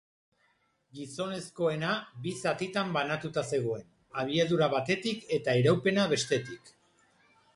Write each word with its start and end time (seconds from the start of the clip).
Gizonezkoena 0.99 1.91
bi 2.23 2.31
zatitan 2.45 2.95
banatua 2.95 3.43
zegoen, 3.57 3.85
abiadura 4.23 4.69
batetik 4.75 5.29
eta 5.39 5.57
iraupena 5.63 6.07
bestetik. 6.17 6.73